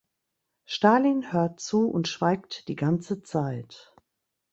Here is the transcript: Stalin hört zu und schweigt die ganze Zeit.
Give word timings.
Stalin 0.65 1.31
hört 1.31 1.59
zu 1.59 1.87
und 1.87 2.07
schweigt 2.07 2.67
die 2.69 2.75
ganze 2.75 3.21
Zeit. 3.21 3.93